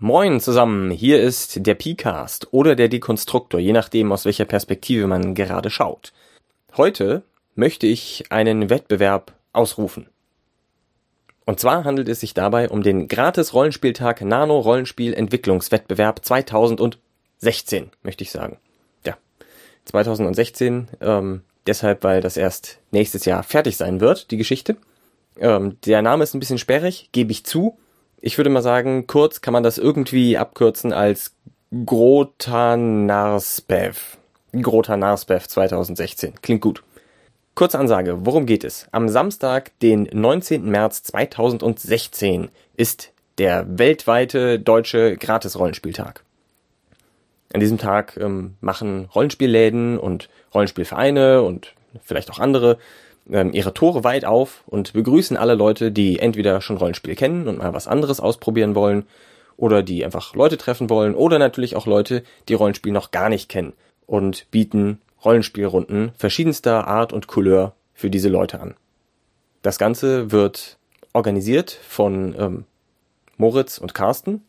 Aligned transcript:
Moin 0.00 0.38
zusammen, 0.38 0.92
hier 0.92 1.20
ist 1.20 1.66
der 1.66 1.74
Picast 1.74 2.46
oder 2.52 2.76
der 2.76 2.86
Dekonstruktor, 2.86 3.58
je 3.58 3.72
nachdem 3.72 4.12
aus 4.12 4.26
welcher 4.26 4.44
Perspektive 4.44 5.08
man 5.08 5.34
gerade 5.34 5.70
schaut. 5.70 6.12
Heute 6.76 7.24
möchte 7.56 7.88
ich 7.88 8.30
einen 8.30 8.70
Wettbewerb 8.70 9.32
ausrufen. 9.52 10.06
Und 11.46 11.58
zwar 11.58 11.82
handelt 11.82 12.08
es 12.08 12.20
sich 12.20 12.32
dabei 12.32 12.68
um 12.68 12.84
den 12.84 13.08
Gratis-Rollenspieltag 13.08 14.20
Nano-Rollenspiel-Entwicklungswettbewerb 14.20 16.24
2016, 16.24 17.90
möchte 18.04 18.22
ich 18.22 18.30
sagen. 18.30 18.58
Ja, 19.04 19.16
2016, 19.86 20.90
ähm, 21.00 21.42
deshalb, 21.66 22.04
weil 22.04 22.20
das 22.20 22.36
erst 22.36 22.78
nächstes 22.92 23.24
Jahr 23.24 23.42
fertig 23.42 23.76
sein 23.76 24.00
wird, 24.00 24.30
die 24.30 24.36
Geschichte. 24.36 24.76
Ähm, 25.40 25.76
der 25.86 26.02
Name 26.02 26.22
ist 26.22 26.34
ein 26.34 26.40
bisschen 26.40 26.58
sperrig, 26.58 27.08
gebe 27.10 27.32
ich 27.32 27.44
zu. 27.44 27.76
Ich 28.20 28.36
würde 28.36 28.50
mal 28.50 28.62
sagen, 28.62 29.06
kurz 29.06 29.40
kann 29.40 29.52
man 29.52 29.62
das 29.62 29.78
irgendwie 29.78 30.36
abkürzen 30.36 30.92
als 30.92 31.36
Grotanarsbev. 31.86 34.18
Grotanarsbev 34.52 35.46
2016. 35.46 36.34
Klingt 36.42 36.62
gut. 36.62 36.82
Kurze 37.54 37.78
Ansage, 37.78 38.26
worum 38.26 38.44
geht 38.46 38.64
es? 38.64 38.88
Am 38.90 39.08
Samstag, 39.08 39.70
den 39.80 40.08
19. 40.12 40.64
März 40.64 41.04
2016, 41.04 42.48
ist 42.76 43.12
der 43.38 43.78
weltweite 43.78 44.58
deutsche 44.58 45.16
Gratis-Rollenspieltag. 45.16 46.24
An 47.52 47.60
diesem 47.60 47.78
Tag 47.78 48.16
ähm, 48.16 48.56
machen 48.60 49.08
Rollenspielläden 49.14 49.96
und 49.98 50.28
Rollenspielvereine 50.54 51.42
und 51.42 51.74
vielleicht 52.02 52.30
auch 52.30 52.40
andere 52.40 52.78
ähm, 53.30 53.52
ihre 53.52 53.74
Tore 53.74 54.04
weit 54.04 54.24
auf 54.24 54.64
und 54.66 54.92
begrüßen 54.92 55.36
alle 55.36 55.54
Leute, 55.54 55.92
die 55.92 56.18
entweder 56.18 56.60
schon 56.60 56.76
Rollenspiel 56.76 57.14
kennen 57.14 57.48
und 57.48 57.58
mal 57.58 57.74
was 57.74 57.88
anderes 57.88 58.20
ausprobieren 58.20 58.74
wollen 58.74 59.06
oder 59.56 59.82
die 59.82 60.04
einfach 60.04 60.34
Leute 60.34 60.56
treffen 60.56 60.90
wollen 60.90 61.14
oder 61.14 61.38
natürlich 61.38 61.76
auch 61.76 61.86
Leute, 61.86 62.22
die 62.48 62.54
Rollenspiel 62.54 62.92
noch 62.92 63.10
gar 63.10 63.28
nicht 63.28 63.48
kennen 63.48 63.72
und 64.06 64.50
bieten 64.50 65.00
Rollenspielrunden 65.24 66.12
verschiedenster 66.16 66.86
Art 66.86 67.12
und 67.12 67.26
Couleur 67.26 67.74
für 67.94 68.10
diese 68.10 68.28
Leute 68.28 68.60
an. 68.60 68.74
Das 69.62 69.78
Ganze 69.78 70.30
wird 70.30 70.78
organisiert 71.12 71.70
von 71.70 72.34
ähm, 72.38 72.64
Moritz 73.36 73.78
und 73.78 73.94
Carsten, 73.94 74.42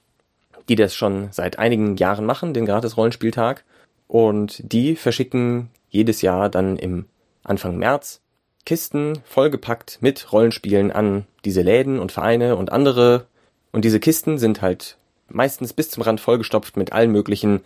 die 0.69 0.75
das 0.75 0.93
schon 0.93 1.29
seit 1.31 1.57
einigen 1.57 1.97
Jahren 1.97 2.25
machen, 2.25 2.53
den 2.53 2.65
Gratis-Rollenspieltag. 2.65 3.63
Und 4.07 4.61
die 4.71 4.95
verschicken 4.95 5.69
jedes 5.89 6.21
Jahr 6.21 6.49
dann 6.49 6.77
im 6.77 7.05
Anfang 7.43 7.77
März 7.77 8.21
Kisten 8.65 9.19
vollgepackt 9.25 9.99
mit 10.01 10.31
Rollenspielen 10.31 10.91
an 10.91 11.25
diese 11.45 11.61
Läden 11.61 11.99
und 11.99 12.11
Vereine 12.11 12.55
und 12.55 12.71
andere. 12.71 13.25
Und 13.71 13.85
diese 13.85 13.99
Kisten 13.99 14.37
sind 14.37 14.61
halt 14.61 14.97
meistens 15.27 15.73
bis 15.73 15.89
zum 15.89 16.03
Rand 16.03 16.19
vollgestopft 16.19 16.77
mit 16.77 16.91
allen 16.91 17.11
möglichen 17.11 17.61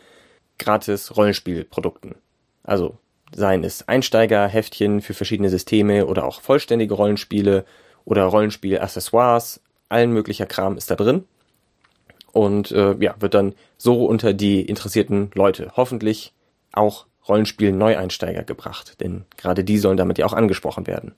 gratis 0.59 1.15
Rollenspielprodukten. 1.15 2.15
Also 2.63 2.97
seien 3.35 3.63
es 3.63 3.87
Einsteigerheftchen 3.87 5.01
für 5.01 5.13
verschiedene 5.13 5.49
Systeme 5.49 6.05
oder 6.05 6.25
auch 6.25 6.41
vollständige 6.41 6.93
Rollenspiele 6.93 7.65
oder 8.05 8.25
Rollenspiel-Accessoires, 8.25 9.61
allen 9.89 10.11
möglicher 10.11 10.45
Kram 10.45 10.77
ist 10.77 10.91
da 10.91 10.95
drin. 10.95 11.25
Und 12.31 12.71
äh, 12.71 12.95
ja, 12.99 13.15
wird 13.19 13.33
dann 13.33 13.53
so 13.77 14.05
unter 14.05 14.33
die 14.33 14.61
interessierten 14.61 15.31
Leute 15.35 15.71
hoffentlich 15.75 16.33
auch 16.71 17.05
Rollenspiel-Neueinsteiger 17.27 18.43
gebracht, 18.43 18.99
denn 18.99 19.25
gerade 19.37 19.63
die 19.63 19.77
sollen 19.77 19.97
damit 19.97 20.17
ja 20.17 20.25
auch 20.25 20.33
angesprochen 20.33 20.87
werden. 20.87 21.13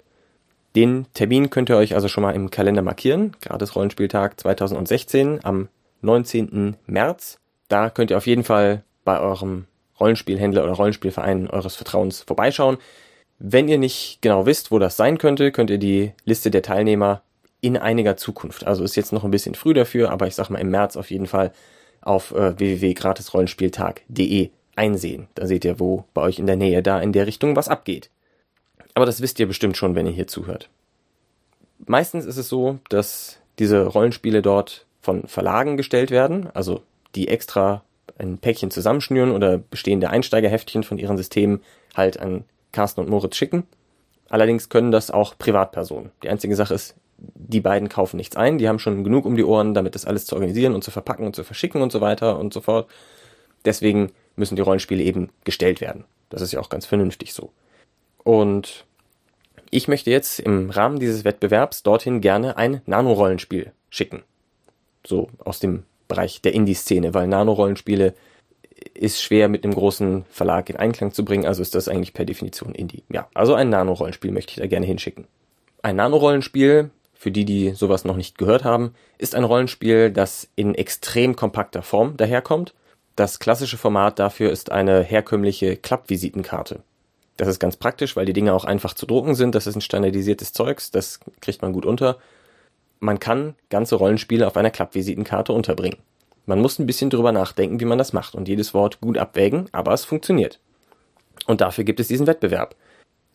Den 0.75 1.05
Termin 1.13 1.49
könnt 1.49 1.69
ihr 1.69 1.77
euch 1.77 1.95
also 1.95 2.07
schon 2.07 2.23
mal 2.23 2.35
im 2.35 2.51
Kalender 2.51 2.81
markieren, 2.81 3.35
gratis 3.41 3.75
Rollenspieltag 3.75 4.39
2016 4.39 5.43
am 5.43 5.69
19. 6.01 6.75
März. 6.85 7.39
Da 7.69 7.89
könnt 7.89 8.11
ihr 8.11 8.17
auf 8.17 8.27
jeden 8.27 8.43
Fall 8.43 8.83
bei 9.05 9.19
eurem 9.19 9.65
Rollenspielhändler 9.99 10.63
oder 10.63 10.73
Rollenspielverein 10.73 11.49
eures 11.49 11.75
Vertrauens 11.75 12.21
vorbeischauen. 12.21 12.77
Wenn 13.39 13.67
ihr 13.67 13.77
nicht 13.77 14.19
genau 14.21 14.45
wisst, 14.45 14.71
wo 14.71 14.79
das 14.79 14.97
sein 14.97 15.17
könnte, 15.17 15.51
könnt 15.51 15.69
ihr 15.69 15.77
die 15.77 16.11
Liste 16.25 16.51
der 16.51 16.61
Teilnehmer 16.61 17.21
in 17.61 17.77
einiger 17.77 18.17
Zukunft, 18.17 18.67
also 18.67 18.83
ist 18.83 18.95
jetzt 18.95 19.13
noch 19.13 19.23
ein 19.23 19.31
bisschen 19.31 19.55
früh 19.55 19.73
dafür, 19.73 20.11
aber 20.11 20.27
ich 20.27 20.35
sag 20.35 20.49
mal 20.49 20.59
im 20.59 20.69
März 20.69 20.97
auf 20.97 21.09
jeden 21.09 21.25
Fall 21.25 21.51
auf 22.01 22.31
äh, 22.31 22.59
www.gratisrollenspieltag.de 22.59 24.51
einsehen. 24.75 25.27
Da 25.35 25.47
seht 25.47 25.65
ihr, 25.65 25.79
wo 25.79 26.05
bei 26.13 26.21
euch 26.21 26.39
in 26.39 26.47
der 26.47 26.55
Nähe 26.55 26.83
da 26.83 26.99
in 26.99 27.13
der 27.13 27.27
Richtung 27.27 27.55
was 27.55 27.69
abgeht. 27.69 28.09
Aber 28.93 29.05
das 29.05 29.21
wisst 29.21 29.39
ihr 29.39 29.47
bestimmt 29.47 29.77
schon, 29.77 29.95
wenn 29.95 30.05
ihr 30.05 30.13
hier 30.13 30.27
zuhört. 30.27 30.69
Meistens 31.85 32.25
ist 32.25 32.37
es 32.37 32.49
so, 32.49 32.79
dass 32.89 33.39
diese 33.59 33.85
Rollenspiele 33.85 34.41
dort 34.41 34.85
von 35.01 35.27
Verlagen 35.27 35.77
gestellt 35.77 36.11
werden, 36.11 36.49
also 36.53 36.81
die 37.13 37.27
extra 37.27 37.83
ein 38.17 38.37
Päckchen 38.37 38.71
zusammenschnüren 38.71 39.31
oder 39.31 39.57
bestehende 39.57 40.09
Einsteigerheftchen 40.09 40.83
von 40.83 40.97
ihren 40.97 41.17
Systemen 41.17 41.61
halt 41.95 42.19
an 42.19 42.45
Carsten 42.71 43.01
und 43.01 43.09
Moritz 43.09 43.35
schicken. 43.35 43.63
Allerdings 44.29 44.69
können 44.69 44.91
das 44.91 45.11
auch 45.11 45.37
Privatpersonen. 45.37 46.11
Die 46.23 46.29
einzige 46.29 46.55
Sache 46.55 46.73
ist, 46.73 46.95
die 47.17 47.61
beiden 47.61 47.89
kaufen 47.89 48.17
nichts 48.17 48.35
ein, 48.35 48.57
die 48.57 48.67
haben 48.67 48.79
schon 48.79 49.03
genug 49.03 49.25
um 49.25 49.35
die 49.35 49.43
Ohren, 49.43 49.73
damit 49.73 49.95
das 49.95 50.05
alles 50.05 50.25
zu 50.25 50.35
organisieren 50.35 50.73
und 50.73 50.83
zu 50.83 50.91
verpacken 50.91 51.25
und 51.25 51.35
zu 51.35 51.43
verschicken 51.43 51.81
und 51.81 51.91
so 51.91 52.01
weiter 52.01 52.39
und 52.39 52.53
so 52.53 52.61
fort. 52.61 52.89
Deswegen 53.63 54.11
müssen 54.35 54.55
die 54.55 54.61
Rollenspiele 54.61 55.03
eben 55.03 55.29
gestellt 55.43 55.81
werden. 55.81 56.05
Das 56.29 56.41
ist 56.41 56.51
ja 56.51 56.59
auch 56.59 56.69
ganz 56.69 56.85
vernünftig 56.85 57.33
so. 57.33 57.51
Und 58.23 58.85
ich 59.69 59.87
möchte 59.87 60.09
jetzt 60.09 60.39
im 60.39 60.69
Rahmen 60.69 60.99
dieses 60.99 61.23
Wettbewerbs 61.23 61.83
dorthin 61.83 62.21
gerne 62.21 62.57
ein 62.57 62.81
Nano-Rollenspiel 62.85 63.71
schicken. 63.89 64.23
So 65.05 65.29
aus 65.43 65.59
dem 65.59 65.83
Bereich 66.07 66.41
der 66.41 66.53
Indie-Szene, 66.53 67.13
weil 67.13 67.27
Nano-Rollenspiele 67.27 68.13
ist 68.93 69.21
schwer 69.21 69.47
mit 69.47 69.63
einem 69.63 69.73
großen 69.73 70.25
Verlag 70.29 70.69
in 70.69 70.75
Einklang 70.75 71.11
zu 71.11 71.23
bringen, 71.23 71.45
also 71.45 71.61
ist 71.61 71.75
das 71.75 71.87
eigentlich 71.87 72.13
per 72.13 72.25
Definition 72.25 72.75
Indie. 72.75 73.03
Ja, 73.09 73.27
also 73.33 73.53
ein 73.53 73.69
Nano-Rollenspiel 73.69 74.31
möchte 74.31 74.51
ich 74.51 74.57
da 74.57 74.67
gerne 74.67 74.85
hinschicken. 74.85 75.27
Ein 75.81 75.97
Nano-Rollenspiel, 75.97 76.89
für 77.13 77.31
die, 77.31 77.45
die 77.45 77.71
sowas 77.71 78.05
noch 78.05 78.17
nicht 78.17 78.37
gehört 78.37 78.63
haben, 78.63 78.93
ist 79.17 79.35
ein 79.35 79.43
Rollenspiel, 79.43 80.11
das 80.11 80.49
in 80.55 80.75
extrem 80.75 81.35
kompakter 81.35 81.81
Form 81.81 82.17
daherkommt 82.17 82.73
das 83.15 83.39
klassische 83.39 83.77
Format 83.77 84.19
dafür 84.19 84.51
ist 84.51 84.71
eine 84.71 85.01
herkömmliche 85.01 85.77
Klappvisitenkarte. 85.77 86.81
Das 87.37 87.47
ist 87.47 87.59
ganz 87.59 87.75
praktisch, 87.77 88.15
weil 88.15 88.25
die 88.25 88.33
Dinge 88.33 88.53
auch 88.53 88.65
einfach 88.65 88.93
zu 88.93 89.05
drucken 89.05 89.35
sind. 89.35 89.55
Das 89.55 89.67
ist 89.67 89.75
ein 89.75 89.81
standardisiertes 89.81 90.53
Zeugs, 90.53 90.91
das 90.91 91.19
kriegt 91.41 91.61
man 91.61 91.73
gut 91.73 91.85
unter. 91.85 92.17
Man 92.99 93.19
kann 93.19 93.55
ganze 93.69 93.95
Rollenspiele 93.95 94.47
auf 94.47 94.57
einer 94.57 94.71
Klappvisitenkarte 94.71 95.53
unterbringen. 95.53 95.97
Man 96.45 96.61
muss 96.61 96.79
ein 96.79 96.85
bisschen 96.85 97.09
drüber 97.09 97.31
nachdenken, 97.31 97.79
wie 97.79 97.85
man 97.85 97.97
das 97.97 98.13
macht 98.13 98.35
und 98.35 98.47
jedes 98.47 98.73
Wort 98.73 99.01
gut 99.01 99.17
abwägen, 99.17 99.67
aber 99.71 99.93
es 99.93 100.05
funktioniert. 100.05 100.59
Und 101.47 101.61
dafür 101.61 101.83
gibt 101.83 101.99
es 101.99 102.07
diesen 102.07 102.27
Wettbewerb. 102.27 102.75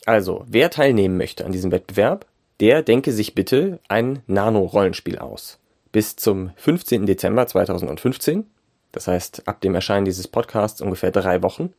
Also, 0.07 0.45
wer 0.47 0.71
teilnehmen 0.71 1.17
möchte 1.17 1.45
an 1.45 1.53
diesem 1.53 1.73
Wettbewerb, 1.73 2.27
der 2.61 2.83
denke 2.83 3.13
sich 3.13 3.35
bitte 3.35 3.81
ein 3.89 4.23
Nano-Rollenspiel 4.27 5.19
aus. 5.19 5.59
Bis 5.93 6.17
zum 6.17 6.53
15. 6.57 7.07
Dezember 7.07 7.47
2015 7.47 8.47
das 8.93 9.07
heißt 9.07 9.47
ab 9.49 9.61
dem 9.61 9.75
Erscheinen 9.75 10.05
dieses 10.05 10.29
Podcasts 10.29 10.81
ungefähr 10.81 11.11
drei 11.11 11.43
Wochen. 11.43 11.73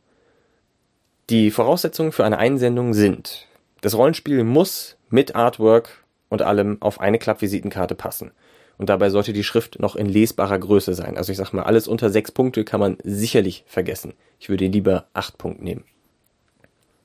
Die 1.30 1.50
Voraussetzungen 1.50 2.12
für 2.12 2.24
eine 2.24 2.38
Einsendung 2.38 2.94
sind, 2.94 3.46
das 3.80 3.96
Rollenspiel 3.96 4.44
muss 4.44 4.96
mit 5.10 5.34
Artwork 5.34 6.04
und 6.28 6.40
allem 6.40 6.80
auf 6.80 7.00
eine 7.00 7.18
Klappvisitenkarte 7.18 7.94
passen. 7.94 8.30
Und 8.78 8.88
dabei 8.88 9.10
sollte 9.10 9.32
die 9.32 9.44
Schrift 9.44 9.78
noch 9.78 9.96
in 9.96 10.06
lesbarer 10.06 10.58
Größe 10.58 10.94
sein. 10.94 11.16
Also 11.16 11.30
ich 11.30 11.38
sag 11.38 11.52
mal, 11.52 11.64
alles 11.64 11.86
unter 11.86 12.10
sechs 12.10 12.32
Punkte 12.32 12.64
kann 12.64 12.80
man 12.80 12.96
sicherlich 13.04 13.64
vergessen. 13.66 14.14
Ich 14.40 14.48
würde 14.48 14.66
lieber 14.66 15.06
acht 15.12 15.36
Punkte 15.36 15.62
nehmen. 15.62 15.84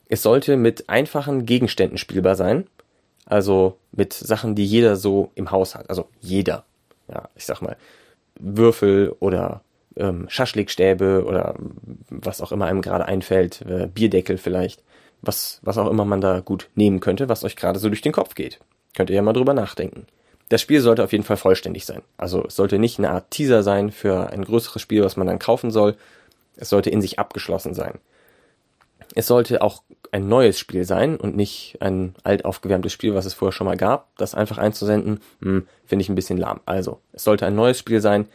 Es 0.07 0.23
sollte 0.23 0.55
mit 0.55 0.87
einfachen 0.87 1.45
Gegenständen 1.45 1.97
spielbar 1.97 2.35
sein. 2.35 2.67
Also 3.25 3.77
mit 3.91 4.13
Sachen, 4.13 4.55
die 4.55 4.65
jeder 4.65 4.95
so 4.95 5.31
im 5.35 5.51
Haus 5.51 5.75
hat. 5.75 5.89
Also 5.89 6.07
jeder. 6.21 6.63
Ja, 7.09 7.29
ich 7.35 7.45
sag 7.45 7.61
mal, 7.61 7.75
Würfel 8.39 9.15
oder 9.19 9.61
ähm, 9.97 10.25
Schaschlikstäbe 10.29 11.25
oder 11.25 11.55
was 12.09 12.41
auch 12.41 12.51
immer 12.51 12.65
einem 12.65 12.81
gerade 12.81 13.05
einfällt, 13.05 13.61
äh, 13.61 13.87
Bierdeckel 13.87 14.37
vielleicht, 14.37 14.83
was, 15.21 15.59
was 15.63 15.77
auch 15.77 15.89
immer 15.89 16.05
man 16.05 16.21
da 16.21 16.39
gut 16.39 16.69
nehmen 16.75 16.99
könnte, 16.99 17.29
was 17.29 17.43
euch 17.43 17.55
gerade 17.55 17.79
so 17.79 17.89
durch 17.89 18.01
den 18.01 18.13
Kopf 18.13 18.35
geht. 18.35 18.59
Könnt 18.95 19.09
ihr 19.09 19.15
ja 19.15 19.21
mal 19.21 19.33
drüber 19.33 19.53
nachdenken. 19.53 20.07
Das 20.49 20.61
Spiel 20.61 20.79
sollte 20.79 21.03
auf 21.03 21.11
jeden 21.11 21.23
Fall 21.23 21.37
vollständig 21.37 21.85
sein. 21.85 22.01
Also 22.17 22.45
es 22.45 22.55
sollte 22.55 22.79
nicht 22.79 22.99
eine 22.99 23.11
Art 23.11 23.31
Teaser 23.31 23.63
sein 23.63 23.91
für 23.91 24.29
ein 24.31 24.45
größeres 24.45 24.81
Spiel, 24.81 25.03
was 25.03 25.17
man 25.17 25.27
dann 25.27 25.39
kaufen 25.39 25.71
soll. 25.71 25.95
Es 26.55 26.69
sollte 26.69 26.89
in 26.89 27.01
sich 27.01 27.19
abgeschlossen 27.19 27.73
sein. 27.73 27.99
Es 29.13 29.27
sollte 29.27 29.61
auch 29.61 29.83
ein 30.11 30.27
neues 30.27 30.57
Spiel 30.57 30.85
sein 30.85 31.17
und 31.17 31.35
nicht 31.35 31.77
ein 31.81 32.15
alt 32.23 32.45
aufgewärmtes 32.45 32.93
Spiel, 32.93 33.13
was 33.13 33.25
es 33.25 33.33
vorher 33.33 33.51
schon 33.51 33.67
mal 33.67 33.77
gab. 33.77 34.15
Das 34.17 34.35
einfach 34.35 34.57
einzusenden, 34.57 35.19
hm, 35.41 35.67
finde 35.85 36.03
ich 36.03 36.09
ein 36.09 36.15
bisschen 36.15 36.37
lahm. 36.37 36.61
Also, 36.65 36.99
es 37.13 37.23
sollte 37.23 37.45
ein 37.45 37.55
neues 37.55 37.79
Spiel 37.79 37.99
sein, 37.99 38.27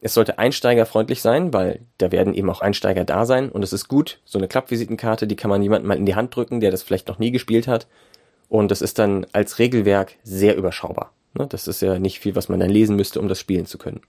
es 0.00 0.14
sollte 0.14 0.38
einsteigerfreundlich 0.38 1.20
sein, 1.20 1.52
weil 1.52 1.80
da 1.98 2.10
werden 2.10 2.34
eben 2.34 2.48
auch 2.48 2.60
Einsteiger 2.60 3.04
da 3.04 3.26
sein 3.26 3.50
und 3.50 3.62
es 3.62 3.72
ist 3.72 3.88
gut, 3.88 4.20
so 4.24 4.38
eine 4.38 4.48
Klappvisitenkarte, 4.48 5.26
die 5.26 5.36
kann 5.36 5.50
man 5.50 5.62
jemandem 5.62 5.88
mal 5.88 5.96
in 5.96 6.06
die 6.06 6.14
Hand 6.14 6.34
drücken, 6.34 6.60
der 6.60 6.70
das 6.70 6.82
vielleicht 6.82 7.08
noch 7.08 7.18
nie 7.18 7.30
gespielt 7.30 7.68
hat 7.68 7.86
und 8.48 8.70
das 8.70 8.82
ist 8.82 8.98
dann 8.98 9.26
als 9.32 9.58
Regelwerk 9.58 10.14
sehr 10.22 10.56
überschaubar. 10.56 11.12
Ne? 11.34 11.46
Das 11.46 11.68
ist 11.68 11.82
ja 11.82 11.98
nicht 11.98 12.20
viel, 12.20 12.34
was 12.34 12.48
man 12.48 12.60
dann 12.60 12.70
lesen 12.70 12.96
müsste, 12.96 13.20
um 13.20 13.28
das 13.28 13.38
spielen 13.38 13.66
zu 13.66 13.78
können. 13.78 14.00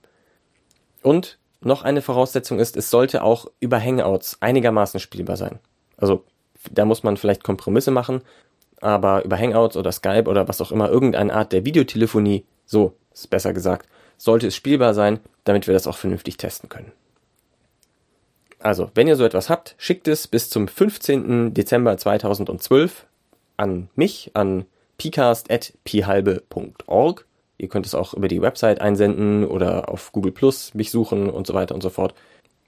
Und 1.02 1.38
noch 1.60 1.82
eine 1.82 2.02
Voraussetzung 2.02 2.58
ist, 2.58 2.76
es 2.76 2.90
sollte 2.90 3.22
auch 3.22 3.46
über 3.60 3.80
Hangouts 3.80 4.38
einigermaßen 4.40 4.98
spielbar 4.98 5.36
sein. 5.36 5.60
Also 5.96 6.24
da 6.70 6.84
muss 6.84 7.02
man 7.02 7.16
vielleicht 7.16 7.44
Kompromisse 7.44 7.90
machen, 7.90 8.22
aber 8.80 9.24
über 9.24 9.38
Hangouts 9.38 9.76
oder 9.76 9.92
Skype 9.92 10.28
oder 10.28 10.48
was 10.48 10.60
auch 10.60 10.72
immer, 10.72 10.88
irgendeine 10.88 11.32
Art 11.32 11.52
der 11.52 11.64
Videotelefonie, 11.64 12.44
so 12.66 12.94
ist 13.12 13.30
besser 13.30 13.52
gesagt, 13.52 13.86
sollte 14.16 14.46
es 14.46 14.56
spielbar 14.56 14.94
sein, 14.94 15.20
damit 15.44 15.66
wir 15.66 15.74
das 15.74 15.86
auch 15.86 15.96
vernünftig 15.96 16.36
testen 16.36 16.68
können. 16.68 16.92
Also, 18.58 18.90
wenn 18.94 19.08
ihr 19.08 19.16
so 19.16 19.24
etwas 19.24 19.50
habt, 19.50 19.74
schickt 19.78 20.06
es 20.06 20.28
bis 20.28 20.48
zum 20.48 20.68
15. 20.68 21.52
Dezember 21.52 21.96
2012 21.96 23.06
an 23.56 23.88
mich, 23.96 24.30
an 24.34 24.66
pcast.phalbe.org. 24.98 27.26
Ihr 27.58 27.68
könnt 27.68 27.86
es 27.86 27.94
auch 27.94 28.14
über 28.14 28.28
die 28.28 28.40
Website 28.40 28.80
einsenden 28.80 29.44
oder 29.44 29.88
auf 29.88 30.12
Google 30.12 30.32
Plus 30.32 30.74
mich 30.74 30.90
suchen 30.90 31.28
und 31.28 31.46
so 31.46 31.54
weiter 31.54 31.74
und 31.74 31.80
so 31.80 31.90
fort. 31.90 32.14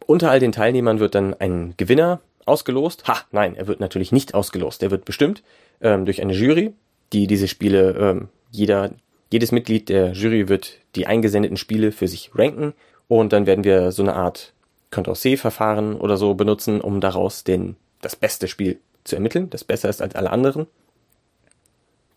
Unter 0.07 0.31
all 0.31 0.41
den 0.41 0.53
Teilnehmern 0.53 1.01
wird 1.01 1.15
dann 1.15 1.35
ein 1.35 1.75
Gewinner 1.77 2.21
ausgelost. 2.45 3.09
Ha, 3.09 3.23
nein, 3.33 3.57
er 3.57 3.67
wird 3.67 3.81
natürlich 3.81 4.13
nicht 4.13 4.35
ausgelost. 4.35 4.83
Er 4.83 4.91
wird 4.91 5.05
bestimmt 5.05 5.43
ähm, 5.81 6.05
durch 6.05 6.21
eine 6.21 6.33
Jury, 6.33 6.75
die 7.13 7.27
diese 7.27 7.49
Spiele, 7.49 7.93
ähm, 7.93 8.29
jeder, 8.51 8.91
jedes 9.35 9.51
Mitglied 9.51 9.89
der 9.89 10.13
Jury 10.13 10.49
wird 10.49 10.79
die 10.95 11.09
eingesendeten 11.09 11.57
Spiele 11.57 11.91
für 11.91 12.07
sich 12.07 12.31
ranken 12.37 12.73
und 13.09 13.33
dann 13.33 13.47
werden 13.47 13.65
wir 13.65 13.91
so 13.91 14.01
eine 14.01 14.15
Art 14.15 14.53
Condorcet-Verfahren 14.93 15.97
oder 15.97 16.17
so 16.17 16.35
benutzen, 16.35 16.81
um 16.81 17.01
daraus 17.01 17.43
den, 17.43 17.75
das 18.01 18.15
beste 18.15 18.47
Spiel 18.47 18.79
zu 19.03 19.17
ermitteln, 19.17 19.51
das 19.51 19.65
besser 19.65 19.89
ist 19.89 20.01
als 20.01 20.15
alle 20.15 20.31
anderen. 20.31 20.69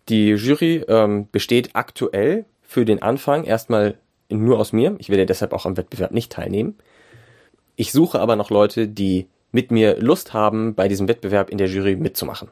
Die 0.09 0.29
Jury 0.29 0.85
ähm, 0.87 1.27
besteht 1.31 1.71
aktuell 1.73 2.45
für 2.61 2.85
den 2.85 3.01
Anfang 3.01 3.45
erstmal 3.45 3.97
nur 4.29 4.59
aus 4.59 4.71
mir. 4.71 4.95
Ich 4.99 5.09
werde 5.09 5.25
deshalb 5.25 5.53
auch 5.53 5.65
am 5.65 5.75
Wettbewerb 5.75 6.11
nicht 6.11 6.31
teilnehmen. 6.31 6.77
Ich 7.75 7.93
suche 7.93 8.19
aber 8.19 8.35
noch 8.35 8.51
Leute, 8.51 8.87
die 8.87 9.25
mit 9.51 9.71
mir 9.71 9.97
Lust 9.99 10.35
haben, 10.35 10.75
bei 10.75 10.87
diesem 10.87 11.07
Wettbewerb 11.07 11.49
in 11.49 11.57
der 11.57 11.67
Jury 11.67 11.95
mitzumachen. 11.95 12.49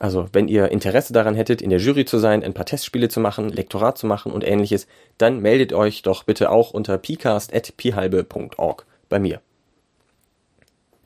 Also, 0.00 0.28
wenn 0.32 0.48
ihr 0.48 0.72
Interesse 0.72 1.12
daran 1.12 1.34
hättet, 1.34 1.60
in 1.60 1.68
der 1.68 1.78
Jury 1.78 2.06
zu 2.06 2.18
sein, 2.18 2.42
ein 2.42 2.54
paar 2.54 2.64
Testspiele 2.64 3.10
zu 3.10 3.20
machen, 3.20 3.50
Lektorat 3.50 3.98
zu 3.98 4.06
machen 4.06 4.32
und 4.32 4.46
ähnliches, 4.46 4.86
dann 5.18 5.40
meldet 5.40 5.74
euch 5.74 6.00
doch 6.00 6.24
bitte 6.24 6.50
auch 6.50 6.70
unter 6.70 6.96
pcast.pihalbe.org 6.96 8.86
bei 9.10 9.18
mir. 9.18 9.42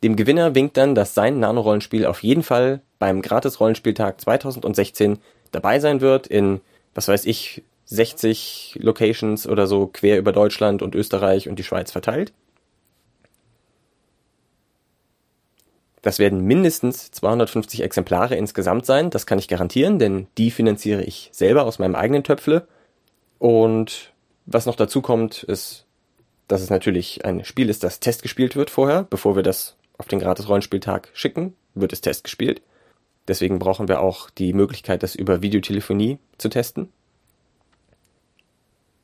Dem 0.05 0.15
Gewinner 0.15 0.55
winkt 0.55 0.77
dann, 0.77 0.95
dass 0.95 1.13
sein 1.13 1.41
Nano-Rollenspiel 1.41 2.07
auf 2.07 2.23
jeden 2.23 2.45
Fall 2.45 2.83
beim 3.01 3.21
Gratis-Rollenspieltag 3.21 4.21
2016 4.21 5.19
dabei 5.51 5.81
sein 5.81 6.01
wird 6.01 6.29
in, 6.29 6.61
was 6.95 7.09
weiß 7.09 7.25
ich, 7.25 7.65
60 7.87 8.79
Locations 8.81 9.49
oder 9.49 9.67
so 9.67 9.89
quer 9.89 10.19
über 10.19 10.31
Deutschland 10.31 10.83
und 10.83 10.95
Österreich 10.95 11.49
und 11.49 11.59
die 11.59 11.65
Schweiz 11.65 11.91
verteilt. 11.91 12.33
Das 16.05 16.19
werden 16.19 16.45
mindestens 16.45 17.11
250 17.13 17.83
Exemplare 17.83 18.37
insgesamt 18.37 18.85
sein, 18.85 19.09
das 19.09 19.25
kann 19.25 19.39
ich 19.39 19.49
garantieren, 19.49 19.99
denn 19.99 20.27
die 20.37 20.51
finanziere 20.51 21.03
ich 21.03 21.31
selber 21.33 21.65
aus 21.65 21.79
meinem 21.79 21.95
eigenen 21.95 22.23
Töpfle. 22.23 22.69
Und 23.39 24.13
was 24.45 24.67
noch 24.67 24.77
dazu 24.77 25.01
kommt, 25.01 25.45
ist, 25.45 25.87
dass 26.47 26.61
es 26.61 26.69
natürlich 26.69 27.25
ein 27.25 27.43
Spiel 27.47 27.71
ist, 27.71 27.85
das 27.85 28.01
Test 28.01 28.21
gespielt 28.21 28.55
wird 28.55 28.69
vorher, 28.69 29.05
bevor 29.05 29.35
wir 29.35 29.43
das 29.43 29.77
auf 29.97 30.07
den 30.07 30.19
Gratis-Rollenspieltag 30.19 31.09
schicken, 31.15 31.55
wird 31.75 31.95
es 31.95 32.03
Test 32.03 32.25
gespielt. 32.25 32.61
Deswegen 33.27 33.59
brauchen 33.59 33.89
wir 33.89 34.01
auch 34.01 34.29
die 34.29 34.53
Möglichkeit, 34.53 35.03
das 35.03 35.15
über 35.15 35.41
Videotelefonie 35.41 36.19
zu 36.37 36.51
testen. 36.51 36.93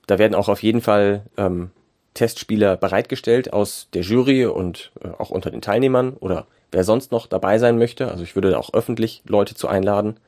Da 0.07 0.19
werden 0.19 0.35
auch 0.35 0.51
auf 0.51 0.63
jeden 0.63 0.83
Fall 0.83 1.25
ähm, 1.39 1.71
Testspieler 2.13 2.77
bereitgestellt 2.77 3.55
aus 3.55 3.89
der 3.95 4.03
Jury 4.03 4.45
und 4.45 4.93
äh, 5.03 5.09
auch 5.09 5.31
unter 5.31 5.51
den 5.51 5.63
Teilnehmern 5.63 6.13
oder 6.21 6.47
wer 6.73 6.85
sonst 6.85 7.13
noch 7.13 7.27
dabei 7.27 7.59
sein 7.59 7.79
möchte. 7.79 8.11
Also 8.11 8.23
ich 8.23 8.35
würde 8.35 8.59
auch 8.59 8.73
öffentlich 8.75 9.23
Leute 9.27 9.55
zu 9.55 9.69
einladen. 9.69 10.19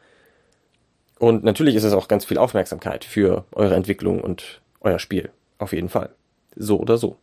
Und 1.18 1.44
natürlich 1.44 1.76
ist 1.76 1.84
es 1.84 1.92
auch 1.92 2.08
ganz 2.08 2.24
viel 2.24 2.38
Aufmerksamkeit 2.38 3.04
für 3.04 3.44
eure 3.52 3.74
Entwicklung 3.74 4.20
und 4.20 4.60
euer 4.80 4.98
Spiel. 4.98 5.30
Auf 5.58 5.72
jeden 5.72 5.88
Fall. 5.88 6.10
So 6.56 6.78
oder 6.78 6.98
so. 6.98 7.16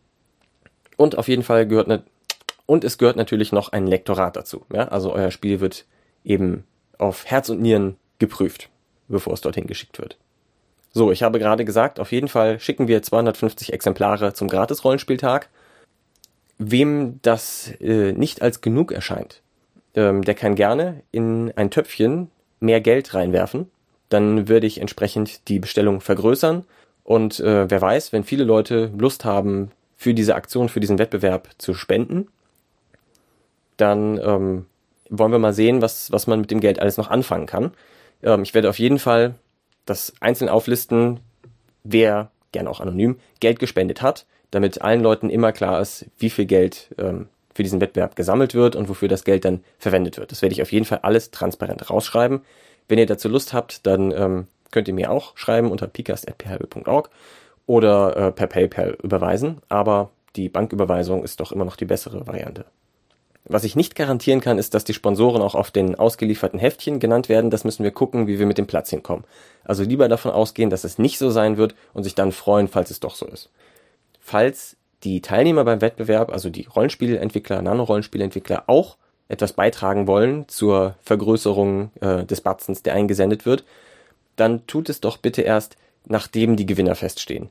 Und 0.96 1.18
auf 1.18 1.28
jeden 1.28 1.42
Fall 1.42 1.66
gehört 1.66 1.88
ne 1.88 2.02
und 2.66 2.84
es 2.84 2.98
gehört 2.98 3.16
natürlich 3.16 3.50
noch 3.50 3.72
ein 3.72 3.86
Lektorat 3.86 4.36
dazu. 4.36 4.64
Ja? 4.72 4.88
Also 4.88 5.12
euer 5.12 5.32
Spiel 5.32 5.60
wird 5.60 5.86
eben 6.24 6.64
auf 6.98 7.26
Herz 7.26 7.48
und 7.48 7.60
Nieren 7.60 7.96
geprüft, 8.18 8.68
bevor 9.08 9.32
es 9.32 9.40
dorthin 9.40 9.66
geschickt 9.66 9.98
wird. 9.98 10.16
So, 10.92 11.10
ich 11.10 11.22
habe 11.22 11.38
gerade 11.38 11.64
gesagt, 11.64 11.98
auf 12.00 12.12
jeden 12.12 12.28
Fall 12.28 12.60
schicken 12.60 12.86
wir 12.88 13.02
250 13.02 13.72
Exemplare 13.72 14.34
zum 14.34 14.48
Gratis-Rollenspieltag 14.48 15.48
Wem 16.62 17.20
das 17.22 17.72
äh, 17.80 18.12
nicht 18.12 18.42
als 18.42 18.60
genug 18.60 18.92
erscheint, 18.92 19.40
ähm, 19.94 20.22
der 20.22 20.34
kann 20.34 20.56
gerne 20.56 21.02
in 21.10 21.50
ein 21.56 21.70
Töpfchen 21.70 22.30
mehr 22.60 22.82
Geld 22.82 23.14
reinwerfen. 23.14 23.70
Dann 24.10 24.46
würde 24.46 24.66
ich 24.66 24.78
entsprechend 24.78 25.48
die 25.48 25.58
Bestellung 25.58 26.02
vergrößern. 26.02 26.66
Und 27.02 27.40
äh, 27.40 27.70
wer 27.70 27.80
weiß, 27.80 28.12
wenn 28.12 28.24
viele 28.24 28.44
Leute 28.44 28.92
Lust 28.98 29.24
haben, 29.24 29.70
für 29.96 30.12
diese 30.12 30.34
Aktion, 30.34 30.68
für 30.68 30.80
diesen 30.80 30.98
Wettbewerb 30.98 31.48
zu 31.56 31.72
spenden, 31.72 32.28
dann 33.78 34.18
ähm, 34.18 34.66
wollen 35.08 35.32
wir 35.32 35.38
mal 35.38 35.54
sehen, 35.54 35.80
was, 35.80 36.12
was 36.12 36.26
man 36.26 36.40
mit 36.40 36.50
dem 36.50 36.60
Geld 36.60 36.78
alles 36.78 36.98
noch 36.98 37.08
anfangen 37.08 37.46
kann. 37.46 37.72
Ähm, 38.22 38.42
ich 38.42 38.52
werde 38.52 38.68
auf 38.68 38.78
jeden 38.78 38.98
Fall 38.98 39.34
das 39.86 40.12
einzeln 40.20 40.50
auflisten, 40.50 41.20
wer, 41.84 42.30
gerne 42.52 42.68
auch 42.68 42.80
anonym, 42.80 43.18
Geld 43.40 43.58
gespendet 43.58 44.02
hat 44.02 44.26
damit 44.50 44.82
allen 44.82 45.02
Leuten 45.02 45.30
immer 45.30 45.52
klar 45.52 45.80
ist, 45.80 46.06
wie 46.18 46.30
viel 46.30 46.46
Geld 46.46 46.94
ähm, 46.98 47.28
für 47.54 47.62
diesen 47.62 47.80
Wettbewerb 47.80 48.16
gesammelt 48.16 48.54
wird 48.54 48.76
und 48.76 48.88
wofür 48.88 49.08
das 49.08 49.24
Geld 49.24 49.44
dann 49.44 49.64
verwendet 49.78 50.18
wird. 50.18 50.32
Das 50.32 50.42
werde 50.42 50.52
ich 50.52 50.62
auf 50.62 50.72
jeden 50.72 50.86
Fall 50.86 51.00
alles 51.02 51.30
transparent 51.30 51.90
rausschreiben. 51.90 52.40
Wenn 52.88 52.98
ihr 52.98 53.06
dazu 53.06 53.28
Lust 53.28 53.52
habt, 53.52 53.86
dann 53.86 54.12
ähm, 54.12 54.46
könnt 54.70 54.88
ihr 54.88 54.94
mir 54.94 55.10
auch 55.10 55.36
schreiben 55.36 55.70
unter 55.70 55.86
picast.phb.org 55.86 57.10
oder 57.66 58.16
äh, 58.16 58.32
per 58.32 58.46
PayPal 58.46 58.96
überweisen, 59.02 59.58
aber 59.68 60.10
die 60.36 60.48
Banküberweisung 60.48 61.24
ist 61.24 61.40
doch 61.40 61.52
immer 61.52 61.64
noch 61.64 61.76
die 61.76 61.84
bessere 61.84 62.26
Variante. 62.26 62.64
Was 63.44 63.64
ich 63.64 63.74
nicht 63.74 63.96
garantieren 63.96 64.40
kann, 64.40 64.58
ist, 64.58 64.74
dass 64.74 64.84
die 64.84 64.94
Sponsoren 64.94 65.42
auch 65.42 65.54
auf 65.54 65.70
den 65.70 65.96
ausgelieferten 65.96 66.60
Heftchen 66.60 67.00
genannt 67.00 67.28
werden. 67.28 67.50
Das 67.50 67.64
müssen 67.64 67.82
wir 67.82 67.90
gucken, 67.90 68.26
wie 68.26 68.38
wir 68.38 68.46
mit 68.46 68.58
dem 68.58 68.66
Platz 68.66 68.90
hinkommen. 68.90 69.24
Also 69.64 69.82
lieber 69.82 70.08
davon 70.08 70.30
ausgehen, 70.30 70.70
dass 70.70 70.84
es 70.84 70.98
nicht 70.98 71.18
so 71.18 71.30
sein 71.30 71.56
wird 71.56 71.74
und 71.92 72.04
sich 72.04 72.14
dann 72.14 72.32
freuen, 72.32 72.68
falls 72.68 72.90
es 72.90 73.00
doch 73.00 73.14
so 73.14 73.26
ist 73.26 73.50
falls 74.30 74.76
die 75.02 75.22
Teilnehmer 75.22 75.64
beim 75.64 75.80
Wettbewerb, 75.80 76.30
also 76.30 76.50
die 76.50 76.66
Rollenspielentwickler, 76.66 77.62
Nano-Rollenspielentwickler, 77.62 78.64
auch 78.68 78.96
etwas 79.28 79.54
beitragen 79.54 80.06
wollen 80.06 80.46
zur 80.48 80.94
Vergrößerung 81.02 81.90
äh, 82.00 82.24
des 82.24 82.40
Batzens, 82.40 82.84
der 82.84 82.94
eingesendet 82.94 83.44
wird, 83.44 83.64
dann 84.36 84.66
tut 84.68 84.88
es 84.88 85.00
doch 85.00 85.16
bitte 85.16 85.42
erst, 85.42 85.76
nachdem 86.06 86.54
die 86.54 86.66
Gewinner 86.66 86.94
feststehen. 86.94 87.48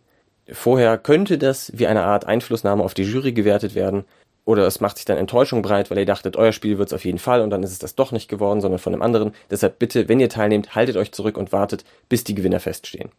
Vorher 0.50 0.98
könnte 0.98 1.38
das 1.38 1.72
wie 1.76 1.88
eine 1.88 2.04
Art 2.04 2.26
Einflussnahme 2.26 2.84
auf 2.84 2.94
die 2.94 3.04
Jury 3.04 3.34
gewertet 3.34 3.76
werden, 3.76 4.06
oder 4.46 4.66
es 4.66 4.80
macht 4.80 4.96
sich 4.98 5.06
dann 5.06 5.18
Enttäuschung 5.18 5.62
breit, 5.62 5.92
weil 5.92 6.00
ihr 6.00 6.06
dachtet, 6.06 6.38
euer 6.38 6.54
Spiel 6.54 6.78
wird 6.78 6.90
es 6.90 6.94
auf 6.94 7.04
jeden 7.04 7.20
Fall 7.20 7.42
und 7.42 7.50
dann 7.50 7.62
ist 7.62 7.72
es 7.72 7.80
das 7.80 7.96
doch 7.96 8.14
nicht 8.14 8.30
geworden, 8.30 8.62
sondern 8.62 8.80
von 8.80 8.94
einem 8.94 9.02
anderen. 9.02 9.34
Deshalb 9.52 9.80
bitte, 9.80 10.08
wenn 10.08 10.22
ihr 10.22 10.30
teilnehmt, 10.30 10.76
haltet 10.76 10.96
euch 10.96 11.12
zurück 11.12 11.38
und 11.38 11.52
wartet, 11.52 11.84
bis 12.08 12.24
die 12.24 12.36
Gewinner 12.36 12.62
feststehen. 12.62 13.12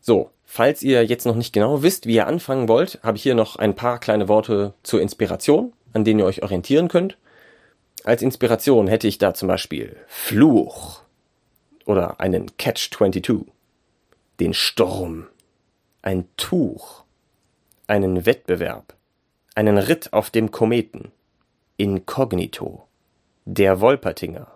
So, 0.00 0.30
falls 0.52 0.82
ihr 0.82 1.02
jetzt 1.06 1.24
noch 1.24 1.34
nicht 1.34 1.54
genau 1.54 1.82
wisst, 1.82 2.04
wie 2.04 2.16
ihr 2.16 2.26
anfangen 2.26 2.68
wollt, 2.68 3.00
habe 3.02 3.16
ich 3.16 3.22
hier 3.22 3.34
noch 3.34 3.56
ein 3.56 3.74
paar 3.74 3.98
kleine 3.98 4.28
Worte 4.28 4.74
zur 4.82 5.00
Inspiration, 5.00 5.72
an 5.94 6.04
denen 6.04 6.20
ihr 6.20 6.26
euch 6.26 6.42
orientieren 6.42 6.88
könnt. 6.88 7.16
Als 8.04 8.20
Inspiration 8.20 8.86
hätte 8.86 9.08
ich 9.08 9.16
da 9.16 9.32
zum 9.32 9.48
Beispiel 9.48 9.96
Fluch 10.08 11.00
oder 11.86 12.20
einen 12.20 12.54
Catch-22, 12.58 13.46
den 14.40 14.52
Sturm, 14.52 15.26
ein 16.02 16.28
Tuch, 16.36 17.04
einen 17.86 18.26
Wettbewerb, 18.26 18.92
einen 19.54 19.78
Ritt 19.78 20.12
auf 20.12 20.28
dem 20.28 20.50
Kometen, 20.50 21.12
Inkognito, 21.78 22.86
der 23.46 23.80
Wolpertinger 23.80 24.48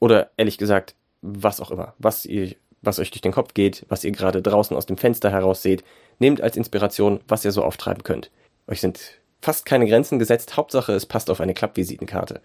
oder 0.00 0.32
ehrlich 0.36 0.58
gesagt, 0.58 0.96
was 1.22 1.60
auch 1.60 1.70
immer, 1.70 1.94
was 1.98 2.26
ihr 2.26 2.56
was 2.82 2.98
euch 2.98 3.10
durch 3.10 3.20
den 3.20 3.32
Kopf 3.32 3.54
geht, 3.54 3.84
was 3.88 4.04
ihr 4.04 4.12
gerade 4.12 4.42
draußen 4.42 4.76
aus 4.76 4.86
dem 4.86 4.96
Fenster 4.96 5.30
heraus 5.30 5.62
seht. 5.62 5.84
Nehmt 6.18 6.40
als 6.40 6.56
Inspiration, 6.56 7.20
was 7.28 7.44
ihr 7.44 7.52
so 7.52 7.62
auftreiben 7.62 8.02
könnt. 8.02 8.30
Euch 8.66 8.80
sind 8.80 9.20
fast 9.42 9.66
keine 9.66 9.86
Grenzen 9.86 10.18
gesetzt, 10.18 10.56
Hauptsache 10.56 10.92
es 10.92 11.06
passt 11.06 11.30
auf 11.30 11.40
eine 11.40 11.54
Klappvisitenkarte. 11.54 12.40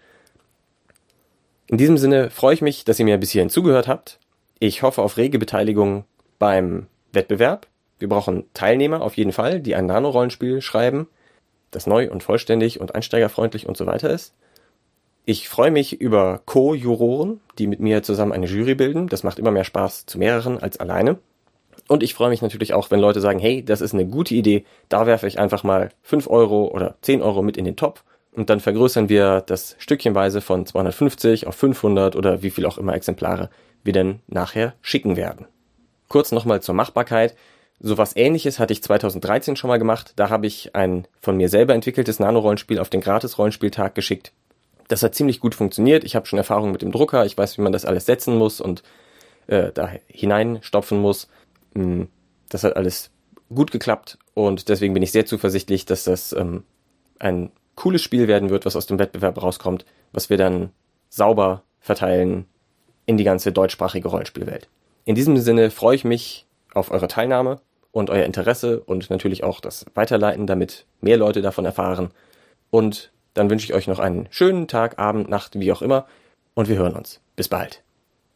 In 1.68 1.78
diesem 1.78 1.98
Sinne 1.98 2.30
freue 2.30 2.54
ich 2.54 2.62
mich, 2.62 2.84
dass 2.84 2.98
ihr 2.98 3.04
mir 3.04 3.18
bis 3.18 3.30
hierhin 3.30 3.50
zugehört 3.50 3.88
habt. 3.88 4.18
Ich 4.58 4.82
hoffe 4.82 5.02
auf 5.02 5.16
rege 5.16 5.38
Beteiligung 5.38 6.04
beim 6.38 6.86
Wettbewerb. 7.12 7.66
Wir 7.98 8.08
brauchen 8.08 8.44
Teilnehmer 8.54 9.00
auf 9.00 9.16
jeden 9.16 9.32
Fall, 9.32 9.60
die 9.60 9.74
ein 9.74 9.86
Nano-Rollenspiel 9.86 10.60
schreiben, 10.62 11.08
das 11.70 11.86
neu 11.86 12.10
und 12.10 12.22
vollständig 12.22 12.80
und 12.80 12.94
einsteigerfreundlich 12.94 13.66
und 13.66 13.76
so 13.76 13.86
weiter 13.86 14.10
ist. 14.10 14.34
Ich 15.28 15.48
freue 15.48 15.72
mich 15.72 16.00
über 16.00 16.40
Co-Juroren, 16.46 17.40
die 17.58 17.66
mit 17.66 17.80
mir 17.80 18.04
zusammen 18.04 18.30
eine 18.30 18.46
Jury 18.46 18.76
bilden. 18.76 19.08
Das 19.08 19.24
macht 19.24 19.40
immer 19.40 19.50
mehr 19.50 19.64
Spaß 19.64 20.06
zu 20.06 20.18
mehreren 20.18 20.62
als 20.62 20.78
alleine. 20.78 21.18
Und 21.88 22.04
ich 22.04 22.14
freue 22.14 22.28
mich 22.28 22.42
natürlich 22.42 22.74
auch, 22.74 22.92
wenn 22.92 23.00
Leute 23.00 23.20
sagen, 23.20 23.40
hey, 23.40 23.64
das 23.64 23.80
ist 23.80 23.92
eine 23.92 24.06
gute 24.06 24.36
Idee, 24.36 24.64
da 24.88 25.04
werfe 25.04 25.26
ich 25.26 25.40
einfach 25.40 25.64
mal 25.64 25.88
5 26.02 26.28
Euro 26.30 26.68
oder 26.68 26.94
10 27.02 27.22
Euro 27.22 27.42
mit 27.42 27.56
in 27.56 27.64
den 27.64 27.74
Topf 27.74 28.04
und 28.36 28.50
dann 28.50 28.60
vergrößern 28.60 29.08
wir 29.08 29.40
das 29.40 29.74
stückchenweise 29.78 30.40
von 30.40 30.64
250 30.64 31.48
auf 31.48 31.56
500 31.56 32.14
oder 32.14 32.44
wie 32.44 32.50
viel 32.50 32.64
auch 32.64 32.78
immer 32.78 32.94
Exemplare 32.94 33.50
wir 33.82 33.92
dann 33.92 34.20
nachher 34.28 34.74
schicken 34.80 35.16
werden. 35.16 35.46
Kurz 36.06 36.30
nochmal 36.30 36.62
zur 36.62 36.76
Machbarkeit. 36.76 37.34
Sowas 37.80 38.14
ähnliches 38.14 38.60
hatte 38.60 38.72
ich 38.72 38.82
2013 38.82 39.56
schon 39.56 39.68
mal 39.68 39.78
gemacht. 39.78 40.12
Da 40.14 40.30
habe 40.30 40.46
ich 40.46 40.76
ein 40.76 41.08
von 41.20 41.36
mir 41.36 41.48
selber 41.48 41.74
entwickeltes 41.74 42.20
Nano-Rollenspiel 42.20 42.78
auf 42.78 42.90
den 42.90 43.00
Gratis-Rollenspieltag 43.00 43.96
geschickt. 43.96 44.32
Das 44.88 45.02
hat 45.02 45.14
ziemlich 45.14 45.40
gut 45.40 45.54
funktioniert. 45.54 46.04
Ich 46.04 46.14
habe 46.16 46.26
schon 46.26 46.38
Erfahrung 46.38 46.72
mit 46.72 46.82
dem 46.82 46.92
Drucker. 46.92 47.26
Ich 47.26 47.36
weiß, 47.36 47.58
wie 47.58 47.62
man 47.62 47.72
das 47.72 47.84
alles 47.84 48.06
setzen 48.06 48.36
muss 48.36 48.60
und 48.60 48.82
äh, 49.46 49.72
da 49.72 49.90
hineinstopfen 50.06 50.98
muss. 50.98 51.28
Hm, 51.74 52.08
das 52.48 52.64
hat 52.64 52.76
alles 52.76 53.10
gut 53.54 53.70
geklappt 53.70 54.18
und 54.34 54.68
deswegen 54.68 54.94
bin 54.94 55.02
ich 55.02 55.12
sehr 55.12 55.26
zuversichtlich, 55.26 55.84
dass 55.86 56.04
das 56.04 56.32
ähm, 56.32 56.64
ein 57.18 57.50
cooles 57.74 58.02
Spiel 58.02 58.28
werden 58.28 58.50
wird, 58.50 58.66
was 58.66 58.76
aus 58.76 58.86
dem 58.86 58.98
Wettbewerb 58.98 59.40
rauskommt, 59.40 59.84
was 60.12 60.30
wir 60.30 60.36
dann 60.36 60.70
sauber 61.08 61.62
verteilen 61.80 62.46
in 63.04 63.16
die 63.16 63.24
ganze 63.24 63.52
deutschsprachige 63.52 64.08
Rollenspielwelt. 64.08 64.68
In 65.04 65.14
diesem 65.14 65.36
Sinne 65.36 65.70
freue 65.70 65.94
ich 65.94 66.04
mich 66.04 66.46
auf 66.74 66.90
eure 66.90 67.06
Teilnahme 67.06 67.60
und 67.92 68.10
euer 68.10 68.24
Interesse 68.24 68.80
und 68.80 69.08
natürlich 69.08 69.44
auch 69.44 69.60
das 69.60 69.86
Weiterleiten, 69.94 70.46
damit 70.46 70.86
mehr 71.00 71.16
Leute 71.16 71.42
davon 71.42 71.64
erfahren. 71.64 72.10
Und 72.70 73.12
dann 73.36 73.50
wünsche 73.50 73.64
ich 73.66 73.74
euch 73.74 73.86
noch 73.86 73.98
einen 73.98 74.28
schönen 74.30 74.68
Tag, 74.68 74.98
Abend, 74.98 75.28
Nacht, 75.28 75.58
wie 75.58 75.72
auch 75.72 75.82
immer. 75.82 76.06
Und 76.54 76.68
wir 76.68 76.76
hören 76.76 76.94
uns. 76.94 77.20
Bis 77.36 77.48
bald. 77.48 77.82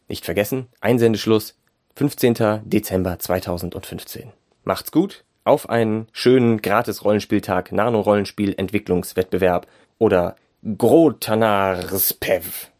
Nicht 0.07 0.25
vergessen, 0.25 0.67
Einsendeschluss 0.79 1.55
15. 1.95 2.61
Dezember 2.65 3.17
2015. 3.19 4.31
Macht's 4.63 4.91
gut, 4.91 5.23
auf 5.43 5.69
einen 5.69 6.07
schönen 6.11 6.61
Gratis-Rollenspieltag, 6.61 7.71
Nano-Rollenspiel-Entwicklungswettbewerb 7.71 9.67
oder 9.97 10.35
Grotanars 10.77 12.13
Pev. 12.13 12.70